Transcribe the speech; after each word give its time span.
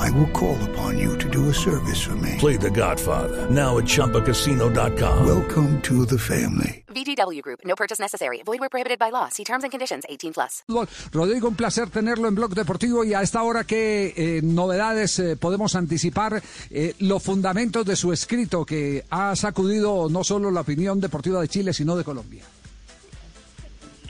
I 0.00 0.08
will 0.12 0.28
call 0.28 0.56
upon 0.70 0.98
you 0.98 1.18
to 1.18 1.28
do 1.28 1.50
a 1.50 1.52
service 1.52 2.00
for 2.00 2.16
me. 2.16 2.36
Play 2.38 2.56
The 2.56 2.70
Godfather 2.70 3.50
now 3.50 3.76
at 3.76 3.84
ChumbaCasino.com. 3.84 5.26
Welcome 5.26 5.82
to 5.82 6.06
the 6.06 6.18
family. 6.18 6.84
VGW 6.88 7.42
Group. 7.42 7.60
No 7.66 7.74
purchase 7.76 8.00
necessary. 8.00 8.42
Void 8.42 8.60
where 8.60 8.70
prohibited 8.70 8.98
by 8.98 9.10
law. 9.10 9.28
See 9.28 9.44
terms 9.44 9.62
and 9.62 9.70
conditions. 9.70 10.04
18 10.08 10.32
plus. 10.32 10.64
Rodrigo, 11.12 11.48
un 11.48 11.54
placer 11.54 11.90
tenerlo 11.90 12.28
en 12.28 12.34
Blog 12.34 12.54
Deportivo 12.54 13.04
y 13.04 13.12
a 13.12 13.20
esta 13.20 13.42
hora 13.42 13.64
qué 13.64 14.14
eh, 14.16 14.40
novedades 14.42 15.18
eh, 15.18 15.36
podemos 15.36 15.74
anticipar 15.74 16.40
eh, 16.70 16.94
los 17.00 17.22
fundamentos 17.22 17.84
de 17.84 17.94
su 17.94 18.10
escrito 18.10 18.64
que 18.64 19.04
ha 19.10 19.36
sacudido 19.36 20.08
no 20.08 20.24
solo 20.24 20.50
la 20.50 20.62
opinión 20.62 20.98
deportiva 20.98 21.42
de 21.42 21.48
Chile 21.48 21.74
sino 21.74 21.94
de 21.94 22.04
Colombia. 22.04 22.42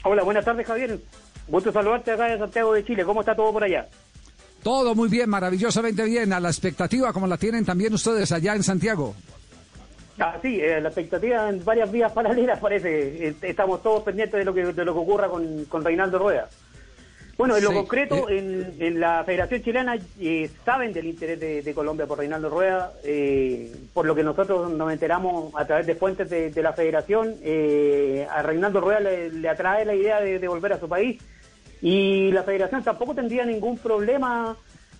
Hola, 0.03 0.23
buenas 0.23 0.45
tardes 0.45 0.65
Javier. 0.65 0.99
Gusto 1.49 1.71
saludarte 1.73 2.11
acá 2.11 2.27
de 2.27 2.37
Santiago 2.37 2.73
de 2.73 2.85
Chile. 2.85 3.03
¿Cómo 3.03 3.19
está 3.19 3.35
todo 3.35 3.51
por 3.51 3.65
allá? 3.65 3.89
Todo 4.63 4.93
muy 4.95 5.09
bien, 5.09 5.29
maravillosamente 5.29 6.03
bien, 6.05 6.33
a 6.33 6.39
la 6.39 6.49
expectativa 6.49 7.11
como 7.13 7.27
la 7.27 7.37
tienen 7.37 7.65
también 7.65 7.93
ustedes 7.93 8.31
allá 8.31 8.55
en 8.55 8.63
Santiago. 8.63 9.15
Ah, 10.19 10.37
sí, 10.41 10.59
eh, 10.61 10.79
la 10.79 10.89
expectativa 10.89 11.49
en 11.49 11.63
varias 11.65 11.91
vías 11.91 12.11
paralelas 12.13 12.59
parece. 12.59 13.27
Eh, 13.29 13.35
estamos 13.41 13.81
todos 13.81 14.03
pendientes 14.03 14.37
de 14.37 14.45
lo 14.45 14.53
que, 14.53 14.65
de 14.65 14.85
lo 14.85 14.93
que 14.93 14.99
ocurra 14.99 15.29
con, 15.29 15.65
con 15.65 15.83
Reinaldo 15.83 16.19
Rueda. 16.19 16.47
Bueno, 17.37 17.57
en 17.57 17.63
lo 17.63 17.69
Sí, 17.71 17.75
concreto, 17.75 18.29
eh. 18.29 18.37
en, 18.37 18.75
en 18.79 18.99
la 18.99 19.23
Federación 19.23 19.63
Chilena 19.63 19.97
eh, 20.19 20.47
saben 20.63 20.93
del 20.93 21.07
interés 21.07 21.39
de, 21.39 21.63
de 21.63 21.73
Colombia 21.73 22.05
por 22.05 22.19
Reinaldo 22.19 22.49
Rueda, 22.49 22.91
eh, 23.03 23.71
por 23.95 24.05
lo 24.05 24.13
que 24.13 24.21
nosotros 24.21 24.69
nos 24.71 24.91
enteramos 24.93 25.51
a 25.55 25.65
través 25.65 25.87
de 25.87 25.95
fuentes 25.95 26.29
de, 26.29 26.51
de 26.51 26.61
la 26.61 26.73
Federación, 26.73 27.33
eh, 27.41 28.27
a 28.29 28.43
Reinaldo 28.43 28.79
Rueda 28.81 28.99
le, 28.99 29.31
le 29.31 29.49
atrae 29.49 29.85
la 29.85 29.95
idea 29.95 30.21
de, 30.21 30.37
de 30.37 30.47
volver 30.47 30.73
a 30.73 30.79
su 30.79 30.87
país 30.87 31.19
y 31.81 32.31
la 32.31 32.43
Federación 32.43 32.83
tampoco 32.83 33.15
tendría 33.15 33.45
ningún 33.45 33.77
problema 33.77 34.55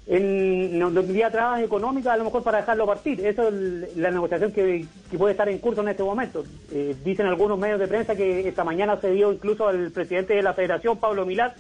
en 0.08 0.80
no 0.80 0.90
tendría 0.92 1.30
trabas 1.30 1.62
económicas 1.62 2.14
a 2.14 2.18
lo 2.18 2.24
mejor 2.26 2.42
para 2.44 2.58
dejarlo 2.60 2.88
partir. 2.88 3.24
Eso 3.26 3.48
es 3.50 3.96
la 3.96 4.10
negociación 4.10 4.52
que, 4.52 4.86
que 5.12 5.18
puede 5.18 5.34
estar 5.34 5.48
en 5.48 5.60
curso 5.60 5.82
en 5.82 5.90
este 5.90 6.04
momento. 6.04 6.44
Eh, 6.72 6.96
dicen 7.04 7.28
algunos 7.28 7.58
medios 7.60 7.80
de 7.80 7.88
prensa 7.88 8.16
que 8.16 8.48
esta 8.48 8.64
mañana 8.64 9.00
se 9.00 9.12
dio 9.12 9.32
incluso 9.32 9.68
al 9.68 9.92
presidente 9.92 10.34
de 10.34 10.42
la 10.42 10.54
Federación, 10.54 10.98
Pablo 11.00 11.26
Milán, 11.26 11.52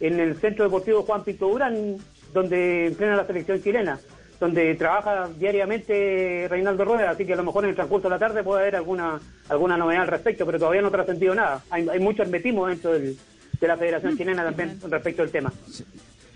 en 0.00 0.18
el 0.18 0.36
Centro 0.36 0.64
Deportivo 0.64 1.02
Juan 1.04 1.22
Pinto 1.22 1.48
Durán, 1.48 1.96
donde 2.34 2.86
entrena 2.88 3.16
la 3.16 3.26
selección 3.26 3.62
chilena, 3.62 3.98
donde 4.40 4.74
trabaja 4.74 5.28
diariamente 5.38 6.46
Reinaldo 6.50 6.84
Rueda, 6.84 7.10
así 7.10 7.24
que 7.24 7.32
a 7.32 7.36
lo 7.36 7.44
mejor 7.44 7.64
en 7.64 7.70
el 7.70 7.76
transcurso 7.76 8.08
de 8.08 8.14
la 8.14 8.18
tarde 8.18 8.42
puede 8.42 8.62
haber 8.62 8.76
alguna 8.76 9.18
alguna 9.48 9.76
novedad 9.78 10.02
al 10.02 10.08
respecto, 10.08 10.44
pero 10.44 10.58
todavía 10.58 10.82
no 10.82 10.88
ha 10.88 10.90
trascendido 10.90 11.34
nada. 11.34 11.62
Hay, 11.70 11.88
hay 11.88 12.00
mucho 12.00 12.22
hermetismo 12.22 12.66
dentro 12.66 12.92
del- 12.92 13.16
de 13.60 13.68
la 13.68 13.76
Federación 13.76 14.16
Chilena 14.16 14.44
también 14.44 14.78
respecto 14.88 15.22
al 15.22 15.30
tema. 15.30 15.52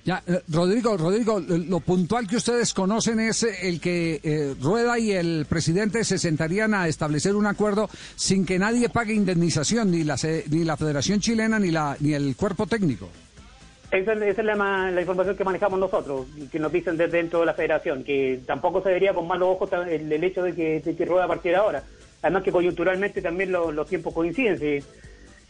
Ya, 0.02 0.22
eh, 0.26 0.40
Rodrigo, 0.48 0.96
Rodrigo, 0.96 1.40
lo 1.40 1.80
puntual 1.80 2.26
que 2.26 2.36
ustedes 2.36 2.72
conocen 2.72 3.20
es 3.20 3.42
eh, 3.42 3.68
el 3.68 3.80
que 3.80 4.18
eh, 4.22 4.54
Rueda 4.60 4.98
y 4.98 5.12
el 5.12 5.44
presidente 5.46 6.04
se 6.04 6.16
sentarían 6.16 6.72
a 6.72 6.88
establecer 6.88 7.36
un 7.36 7.46
acuerdo 7.46 7.90
sin 8.16 8.46
que 8.46 8.58
nadie 8.58 8.88
pague 8.88 9.12
indemnización, 9.12 9.90
ni 9.90 10.02
la, 10.04 10.16
ni 10.48 10.64
la 10.64 10.76
Federación 10.78 11.20
Chilena 11.20 11.58
ni, 11.58 11.70
la, 11.70 11.96
ni 12.00 12.14
el 12.14 12.34
cuerpo 12.34 12.66
técnico. 12.66 13.10
Esa 13.90 14.12
es, 14.14 14.22
esa 14.22 14.40
es 14.40 14.46
la, 14.46 14.90
la 14.90 15.00
información 15.00 15.36
que 15.36 15.44
manejamos 15.44 15.78
nosotros, 15.78 16.26
que 16.50 16.58
nos 16.58 16.72
dicen 16.72 16.96
desde 16.96 17.18
dentro 17.18 17.40
de 17.40 17.46
la 17.46 17.54
federación, 17.54 18.02
que 18.02 18.40
tampoco 18.46 18.82
se 18.82 18.88
vería 18.88 19.12
con 19.12 19.26
malos 19.26 19.48
ojos 19.50 19.68
el, 19.86 20.10
el 20.10 20.24
hecho 20.24 20.42
de 20.44 20.54
que, 20.54 20.80
de 20.80 20.96
que 20.96 21.04
Rueda 21.04 21.26
partiera 21.28 21.58
ahora. 21.58 21.82
Además 22.22 22.42
que 22.42 22.52
coyunturalmente 22.52 23.20
también 23.20 23.52
lo- 23.52 23.70
los 23.72 23.86
tiempos 23.88 24.14
coinciden. 24.14 24.58
si 24.58 24.82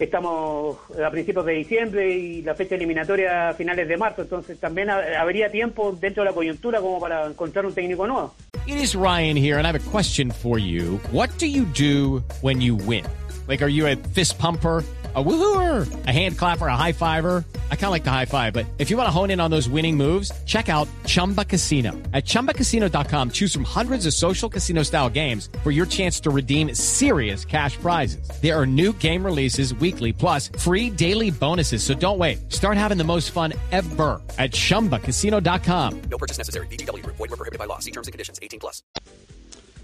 estamos 0.04 0.76
a 1.04 1.10
principios 1.10 1.44
de 1.46 1.52
diciembre 1.54 2.10
y 2.10 2.42
la 2.42 2.54
fecha 2.54 2.74
eliminatoria 2.74 3.50
a 3.50 3.54
finales 3.54 3.88
de 3.88 3.96
marzo, 3.96 4.22
entonces 4.22 4.58
también 4.58 4.90
ha- 4.90 5.20
habría 5.20 5.50
tiempo 5.50 5.96
dentro 6.00 6.22
de 6.22 6.30
la 6.30 6.34
coyuntura 6.34 6.80
como 6.80 6.98
para 7.00 7.26
encontrar 7.26 7.66
un 7.66 7.74
técnico 7.74 8.06
nuevo. 8.06 8.34
It 8.66 8.76
is 8.76 8.94
Ryan 8.94 9.36
here, 9.36 9.56
and 9.58 9.66
I 9.66 9.70
have 9.72 9.76
a 9.76 9.90
question 9.90 10.30
for 10.30 10.58
you. 10.58 11.00
What 11.12 11.30
do 11.38 11.46
you 11.46 11.64
do 11.64 12.22
when 12.42 12.60
you 12.60 12.76
win? 12.76 13.04
Like, 13.48 13.62
are 13.64 13.70
you 13.72 13.86
a 13.86 13.96
fist 14.14 14.38
pumper? 14.38 14.84
A 15.16 15.20
woohooer, 15.20 15.88
a 16.06 16.12
hand 16.12 16.38
clapper, 16.38 16.68
a 16.68 16.76
high 16.76 16.92
fiver. 16.92 17.44
I 17.70 17.75
kind 17.76 17.86
of 17.86 17.91
like 17.91 18.04
the 18.04 18.10
high 18.10 18.26
five, 18.26 18.53
but 18.53 18.64
if 18.78 18.91
you 18.91 18.97
want 18.97 19.08
to 19.08 19.10
hone 19.10 19.31
in 19.31 19.41
on 19.41 19.50
those 19.50 19.69
winning 19.69 19.97
moves, 19.97 20.31
check 20.44 20.69
out 20.69 20.86
Chumba 21.06 21.44
Casino. 21.44 21.91
At 22.12 22.25
chumbacasino.com, 22.25 23.32
choose 23.32 23.53
from 23.53 23.64
hundreds 23.64 24.06
of 24.06 24.14
social 24.14 24.48
casino 24.48 24.84
style 24.84 25.10
games 25.10 25.48
for 25.64 25.72
your 25.72 25.86
chance 25.86 26.20
to 26.20 26.30
redeem 26.30 26.72
serious 26.76 27.44
cash 27.44 27.76
prizes. 27.78 28.30
There 28.41 28.56
are 28.56 28.66
new 28.66 28.92
game 28.98 29.25
releases 29.25 29.75
weekly, 29.75 30.12
plus 30.12 30.47
free 30.60 30.91
daily 30.91 31.32
bonuses. 31.32 31.82
So 31.82 31.92
don't 31.94 32.19
wait. 32.19 32.53
Start 32.53 32.76
having 32.76 32.98
the 32.98 33.04
most 33.04 33.32
fun 33.32 33.53
ever 33.72 34.22
at 34.38 34.53
chumbacasino.com. 34.53 36.03
No 36.03 36.19
purchase 36.19 36.38
necessary. 36.38 36.69
VGW 36.69 37.03
Group. 37.03 37.16
Void 37.16 37.30
were 37.30 37.36
prohibited 37.36 37.59
by 37.59 37.64
law. 37.64 37.80
See 37.80 37.91
terms 37.91 38.06
and 38.06 38.12
conditions. 38.12 38.38
18 38.41 38.60
plus. 38.60 38.84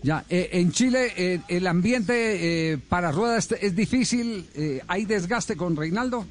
Ya, 0.03 0.25
eh, 0.29 0.51
en 0.53 0.71
Chile 0.71 1.13
eh, 1.17 1.41
el 1.49 1.67
ambiente 1.67 2.73
eh, 2.73 2.79
para 2.79 3.11
Rueda 3.11 3.39
es, 3.39 3.51
es 3.51 3.75
difícil, 3.75 4.47
eh, 4.55 4.81
hay 4.87 5.05
desgaste 5.05 5.57
con 5.57 5.75
Reinaldo. 5.75 6.27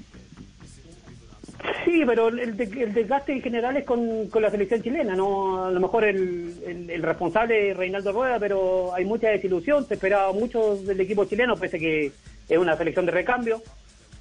Sí, 1.95 2.03
pero 2.05 2.27
el, 2.27 2.57
de- 2.57 2.83
el 2.83 2.93
desgaste 2.93 3.31
en 3.31 3.41
general 3.41 3.77
es 3.77 3.85
con, 3.85 4.27
con 4.27 4.41
la 4.41 4.51
selección 4.51 4.81
chilena, 4.83 5.15
no 5.15 5.67
a 5.67 5.71
lo 5.71 5.79
mejor 5.79 6.03
el, 6.03 6.53
el- 6.89 7.01
responsable 7.01 7.69
es 7.71 7.77
Reinaldo 7.77 8.11
Rueda, 8.11 8.37
pero 8.37 8.93
hay 8.93 9.05
mucha 9.05 9.29
desilusión, 9.29 9.87
se 9.87 9.93
esperaba 9.93 10.33
mucho 10.33 10.75
del 10.75 10.99
equipo 10.99 11.23
chileno, 11.23 11.55
pese 11.55 11.79
que 11.79 12.11
es 12.49 12.57
una 12.57 12.75
selección 12.75 13.05
de 13.05 13.13
recambio. 13.13 13.61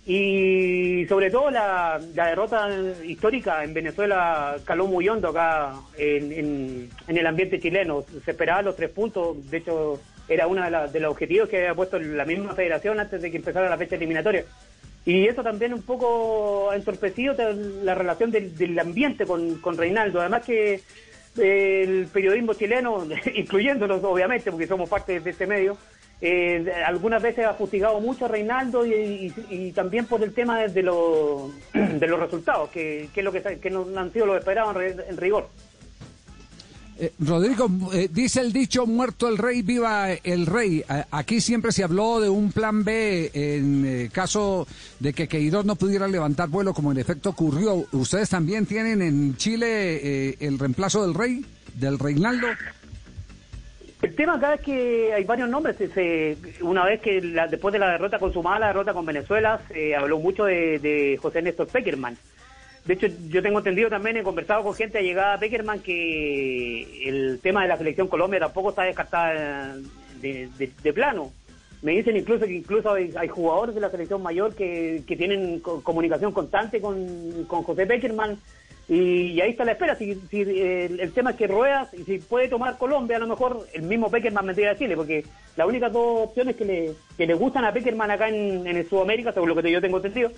Y 0.07 1.05
sobre 1.09 1.33
todo 1.33 1.51
la, 1.51 2.01
la 2.15 2.27
derrota 2.29 2.69
histórica 3.05 3.65
en 3.65 3.75
Venezuela 3.75 4.55
caló 4.65 4.87
muy 4.87 5.09
hondo 5.09 5.31
acá 5.31 5.73
en, 5.99 6.31
en- 6.31 6.91
en 7.09 7.19
el 7.19 7.27
ambiente 7.27 7.59
chileno. 7.59 8.05
Se 8.25 8.31
esperaban 8.31 8.67
los 8.67 8.77
tres 8.77 8.91
puntos, 8.91 9.51
de 9.51 9.57
hecho 9.57 10.01
era 10.29 10.47
uno 10.47 10.63
de, 10.63 10.93
de 10.93 11.01
los 11.01 11.11
objetivos 11.11 11.49
que 11.49 11.57
había 11.57 11.75
puesto 11.75 11.99
la 11.99 12.25
misma 12.25 12.55
federación 12.55 13.01
antes 13.01 13.21
de 13.21 13.33
que 13.33 13.39
empezara 13.39 13.69
la 13.69 13.79
fecha 13.79 13.97
eliminatoria. 13.97 14.45
Y 15.07 15.27
eso 15.27 15.43
también 15.43 15.75
un 15.75 15.83
poco 15.83 16.71
ha 16.71 16.77
entorpecido 16.77 17.35
la 17.83 17.95
relación 17.95 18.31
del, 18.31 18.57
del 18.57 18.79
ambiente 18.79 19.27
con, 19.27 19.59
con 19.59 19.77
Reinaldo. 19.77 20.21
Además 20.21 20.45
que 20.45 20.81
eh, 21.37 21.83
el 21.83 22.07
periodismo 22.13 22.55
chileno, 22.55 23.07
incluyéndonos 23.35 24.03
obviamente, 24.05 24.51
porque 24.51 24.67
somos 24.67 24.89
parte 24.89 25.21
de 25.21 25.31
este 25.31 25.47
medio, 25.47 25.77
eh, 26.21 26.73
algunas 26.87 27.23
veces 27.23 27.45
ha 27.45 27.55
fustigado 27.55 28.01
mucho 28.01 28.25
a 28.25 28.29
Reinaldo 28.29 28.87
y, 28.87 29.73
también 29.75 30.07
por 30.07 30.23
el 30.23 30.33
tema 30.33 30.61
de, 30.61 30.69
de 30.69 30.83
de 31.99 32.07
los 32.07 32.21
resultados, 32.21 32.71
que, 32.71 33.09
que 33.13 33.21
es 33.21 33.25
lo 33.25 33.33
que, 33.33 33.43
que 33.61 33.71
no 33.71 33.87
han 33.97 34.13
sido 34.13 34.25
los 34.25 34.39
esperados 34.39 34.75
en, 34.77 35.01
en 35.01 35.17
rigor. 35.19 35.49
Eh, 36.97 37.13
Rodrigo, 37.19 37.69
eh, 37.93 38.09
dice 38.13 38.41
el 38.41 38.53
dicho, 38.53 38.87
muerto 38.87 39.29
el 39.29 39.37
rey, 39.37 39.63
viva 39.63 40.13
el 40.13 40.47
rey. 40.47 40.85
Aquí 41.11 41.41
siempre 41.41 41.73
se 41.73 41.83
habló 41.83 42.21
de 42.21 42.29
un 42.29 42.53
plan 42.53 42.85
B 42.85 43.31
en 43.35 43.85
eh, 43.87 44.11
caso 44.13 44.67
de 45.01 45.13
que 45.13 45.27
Queiroz 45.27 45.65
no 45.65 45.75
pudiera 45.75 46.07
levantar 46.07 46.49
vuelo, 46.49 46.73
como 46.73 46.93
en 46.93 46.99
efecto 46.99 47.31
ocurrió. 47.31 47.85
¿Ustedes 47.93 48.31
también 48.31 48.67
tienen 48.67 49.03
en 49.03 49.37
Chile 49.37 50.37
el 50.39 50.59
reemplazo 50.59 51.03
del 51.05 51.15
rey, 51.15 51.45
del 51.75 51.99
Reinaldo? 51.99 52.47
El 54.03 54.15
tema 54.15 54.35
acá 54.35 54.55
es 54.55 54.61
que 54.61 55.13
hay 55.15 55.25
varios 55.25 55.49
nombres. 55.49 55.77
Se- 55.79 56.37
una 56.61 56.85
vez 56.85 57.01
que 57.01 57.21
la- 57.23 57.49
después 57.49 57.73
de 57.73 57.79
la 57.79 57.89
derrota 57.91 58.19
consumada, 58.19 58.59
la 58.61 58.67
derrota 58.69 58.93
con 58.93 59.07
Venezuela, 59.07 59.61
se 59.73 59.97
habló 59.97 60.19
mucho 60.21 60.45
de, 60.45 60.79
de 60.79 61.19
José 61.21 61.41
Néstor 61.43 61.69
Peckerman. 61.69 62.17
De 62.85 62.95
hecho, 62.95 63.07
yo 63.29 63.43
tengo 63.43 63.59
entendido 63.59 63.89
también, 63.89 64.19
he 64.19 64.23
conversado 64.23 64.63
con 64.63 64.75
gente 64.75 64.99
allegada 64.99 65.35
a 65.35 65.39
Peckerman 65.39 65.81
que 65.81 67.09
el 67.09 67.41
tema 67.41 67.63
de 67.63 67.69
la 67.69 67.79
selección 67.79 68.09
Colombia 68.09 68.41
tampoco 68.41 68.71
está 68.71 68.83
descartada 68.83 69.77
de, 70.21 70.93
plano. 70.93 71.33
Me 71.81 71.93
dicen 71.93 72.17
incluso 72.17 72.45
que 72.47 72.55
incluso 72.55 72.93
hay, 72.93 73.13
hay 73.17 73.29
jugadores 73.29 73.75
de 73.75 73.81
la 73.81 73.91
selección 73.91 74.23
mayor 74.23 74.55
que, 74.55 75.03
que 75.07 75.17
tienen 75.17 75.61
co- 75.61 75.83
comunicación 75.83 76.33
constante 76.33 76.81
con, 76.81 77.45
con 77.47 77.63
José 77.63 77.87
Peckerman 77.87 78.39
y, 78.89 79.41
ahí 79.41 79.51
está 79.51 79.65
la 79.65 79.73
espera. 79.73 79.95
Si, 79.97 80.15
si 80.31 80.43
el, 80.43 81.01
el 81.01 81.13
tema 81.13 81.31
es 81.31 81.37
que 81.37 81.47
Ruedas, 81.47 81.93
y 81.95 82.05
si 82.05 82.19
puede 82.19 82.49
tomar 82.49 82.77
Colombia, 82.77 83.17
a 83.17 83.21
lo 83.21 83.27
mejor 83.27 83.67
el 83.73 83.83
mismo 83.83 84.11
Peckerman 84.11 84.47
vendría 84.47 84.73
a 84.73 84.77
Chile, 84.77 84.95
porque 84.97 85.25
las 85.57 85.67
únicas 85.67 85.91
dos 85.93 86.29
opciones 86.29 86.57
que 86.57 86.65
le, 86.67 86.93
que 87.17 87.27
le 87.27 87.35
gustan 87.35 87.65
a 87.65 87.73
Peckerman 87.73 88.11
acá 88.11 88.29
en, 88.29 88.67
en 88.67 88.89
Sudamérica, 88.89 89.33
según 89.33 89.51
lo 89.51 89.57
que 89.57 89.71
yo 89.71 89.81
tengo 89.81 89.97
entendido, 89.99 90.31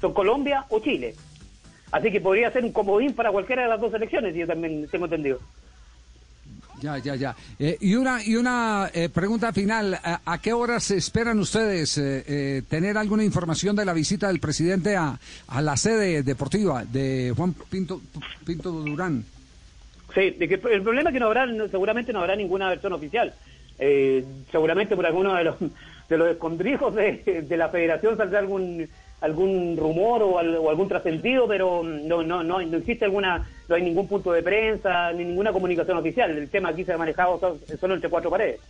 son 0.00 0.12
Colombia 0.12 0.66
o 0.68 0.80
Chile. 0.80 1.14
Así 1.92 2.10
que 2.10 2.20
podría 2.20 2.50
ser 2.50 2.64
un 2.64 2.72
comodín 2.72 3.12
para 3.14 3.30
cualquiera 3.30 3.62
de 3.62 3.68
las 3.68 3.80
dos 3.80 3.92
selecciones, 3.92 4.34
yo 4.34 4.46
también 4.46 4.88
tengo 4.90 5.04
entendido. 5.04 5.38
Ya, 6.80 6.98
ya, 6.98 7.14
ya. 7.14 7.36
Eh, 7.60 7.76
y 7.80 7.94
una, 7.94 8.24
y 8.24 8.34
una 8.34 8.90
eh, 8.92 9.08
pregunta 9.08 9.52
final. 9.52 9.94
¿A, 10.02 10.20
a 10.24 10.38
qué 10.40 10.52
horas 10.52 10.90
esperan 10.90 11.38
ustedes 11.38 11.96
eh, 11.98 12.62
tener 12.68 12.98
alguna 12.98 13.22
información 13.22 13.76
de 13.76 13.84
la 13.84 13.92
visita 13.92 14.26
del 14.26 14.40
presidente 14.40 14.96
a, 14.96 15.16
a 15.46 15.62
la 15.62 15.76
sede 15.76 16.24
deportiva 16.24 16.84
de 16.84 17.32
Juan 17.36 17.54
Pinto, 17.70 18.00
Pinto 18.44 18.72
Durán? 18.72 19.24
Sí, 20.12 20.30
de 20.30 20.48
que 20.48 20.54
el 20.54 20.82
problema 20.82 21.10
es 21.10 21.14
que 21.14 21.20
no 21.20 21.26
habrá, 21.26 21.46
no- 21.46 21.68
seguramente 21.68 22.12
no 22.12 22.18
habrá 22.18 22.34
ninguna 22.34 22.68
versión 22.70 22.92
oficial. 22.94 23.32
Eh, 23.78 24.24
seguramente 24.50 24.96
por 24.96 25.06
alguno 25.06 25.34
de 25.34 25.44
los, 25.44 25.56
de 26.08 26.18
los 26.18 26.28
escondrijos 26.32 26.94
de, 26.96 27.44
de 27.48 27.56
la 27.56 27.68
federación 27.68 28.16
saldrá 28.16 28.40
algún 28.40 28.88
algún 29.22 29.76
rumor 29.76 30.22
o, 30.22 30.38
al- 30.38 30.56
o 30.56 30.68
algún 30.68 30.88
trascendido, 30.88 31.46
pero 31.48 31.82
no, 31.82 32.22
no, 32.22 32.42
no, 32.42 32.60
no 32.60 32.76
existe 32.76 33.04
alguna, 33.06 33.48
no 33.68 33.74
hay 33.74 33.82
ningún 33.82 34.06
punto 34.08 34.32
de 34.32 34.42
prensa, 34.42 35.12
ni 35.12 35.24
ninguna 35.24 35.52
comunicación 35.52 35.96
oficial. 35.96 36.30
El 36.36 36.48
tema 36.50 36.68
aquí 36.70 36.84
se 36.84 36.92
ha 36.92 36.98
manejado 36.98 37.38
so- 37.40 37.58
solo 37.80 37.94
entre 37.94 38.10
cuatro 38.10 38.30
paredes. 38.30 38.60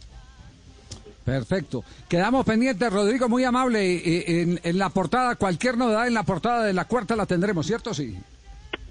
Perfecto. 1.25 1.85
Quedamos 2.09 2.45
pendientes, 2.45 2.93
Rodrigo, 2.93 3.29
muy 3.29 3.45
amable. 3.45 3.95
eh, 3.97 4.43
en, 4.43 4.61
en 4.63 4.79
la 4.79 4.91
portada, 4.91 5.37
cualquier 5.37 5.77
novedad 5.79 6.07
en 6.09 6.15
la 6.15 6.25
portada 6.25 6.65
de 6.65 6.73
la 6.73 6.85
cuarta 6.87 7.15
la 7.15 7.27
tendremos, 7.27 7.67
¿cierto? 7.67 7.95
Sí. 7.95 8.17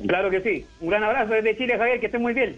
Claro 0.08 0.30
que 0.30 0.42
sí. 0.42 0.66
Un 0.80 0.90
gran 0.90 1.04
abrazo 1.04 1.34
desde 1.34 1.58
Chile, 1.58 1.78
Javier, 1.78 2.00
que 2.00 2.06
estén 2.06 2.22
muy 2.22 2.34
bien. 2.34 2.58